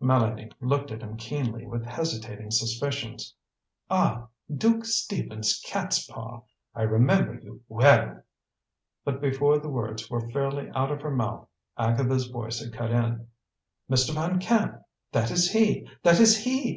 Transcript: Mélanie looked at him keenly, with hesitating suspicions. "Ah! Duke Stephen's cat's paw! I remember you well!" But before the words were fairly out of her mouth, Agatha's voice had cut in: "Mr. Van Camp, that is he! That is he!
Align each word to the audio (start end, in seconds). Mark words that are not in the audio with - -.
Mélanie 0.00 0.50
looked 0.58 0.90
at 0.90 1.02
him 1.02 1.18
keenly, 1.18 1.66
with 1.66 1.84
hesitating 1.84 2.50
suspicions. 2.50 3.34
"Ah! 3.90 4.28
Duke 4.50 4.86
Stephen's 4.86 5.60
cat's 5.66 6.06
paw! 6.06 6.44
I 6.74 6.80
remember 6.84 7.34
you 7.34 7.60
well!" 7.68 8.22
But 9.04 9.20
before 9.20 9.58
the 9.58 9.68
words 9.68 10.08
were 10.08 10.30
fairly 10.30 10.70
out 10.70 10.90
of 10.90 11.02
her 11.02 11.14
mouth, 11.14 11.46
Agatha's 11.76 12.28
voice 12.28 12.64
had 12.64 12.72
cut 12.72 12.90
in: 12.90 13.26
"Mr. 13.90 14.14
Van 14.14 14.40
Camp, 14.40 14.80
that 15.12 15.30
is 15.30 15.50
he! 15.50 15.86
That 16.02 16.20
is 16.20 16.38
he! 16.42 16.70